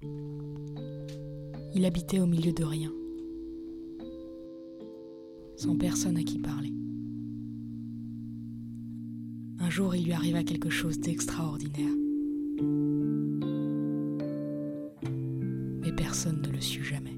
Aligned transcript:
Il 0.00 1.84
habitait 1.84 2.20
au 2.20 2.26
milieu 2.26 2.52
de 2.52 2.64
rien, 2.64 2.92
sans 5.56 5.76
personne 5.76 6.16
à 6.16 6.22
qui 6.22 6.38
parler. 6.38 6.72
Un 9.58 9.70
jour, 9.70 9.94
il 9.96 10.04
lui 10.04 10.12
arriva 10.12 10.44
quelque 10.44 10.70
chose 10.70 11.00
d'extraordinaire. 11.00 11.94
Mais 15.82 15.92
personne 15.92 16.42
ne 16.42 16.48
le 16.48 16.60
sut 16.60 16.84
jamais. 16.84 17.17